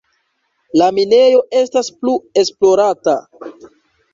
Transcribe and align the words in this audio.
La 0.81 0.87
minejo 0.99 1.43
estas 1.61 1.91
plu 1.99 2.15
esplorata. 2.45 3.15